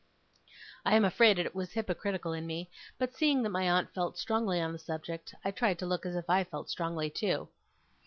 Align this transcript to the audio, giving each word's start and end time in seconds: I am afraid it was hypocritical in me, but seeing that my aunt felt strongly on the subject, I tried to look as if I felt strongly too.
I 0.83 0.95
am 0.95 1.05
afraid 1.05 1.37
it 1.37 1.53
was 1.53 1.73
hypocritical 1.73 2.33
in 2.33 2.47
me, 2.47 2.71
but 2.97 3.13
seeing 3.13 3.43
that 3.43 3.49
my 3.51 3.69
aunt 3.69 3.93
felt 3.93 4.17
strongly 4.17 4.59
on 4.59 4.73
the 4.73 4.79
subject, 4.79 5.35
I 5.45 5.51
tried 5.51 5.77
to 5.77 5.85
look 5.85 6.07
as 6.07 6.15
if 6.15 6.27
I 6.27 6.43
felt 6.43 6.71
strongly 6.71 7.11
too. 7.11 7.49